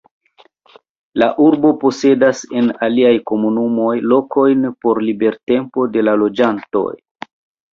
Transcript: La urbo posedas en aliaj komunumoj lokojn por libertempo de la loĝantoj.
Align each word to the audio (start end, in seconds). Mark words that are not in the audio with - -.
La 1.21 1.25
urbo 1.47 1.69
posedas 1.83 2.41
en 2.61 2.71
aliaj 2.87 3.13
komunumoj 3.33 3.93
lokojn 4.15 4.65
por 4.87 5.01
libertempo 5.11 5.89
de 5.99 6.05
la 6.09 6.17
loĝantoj. 6.25 6.89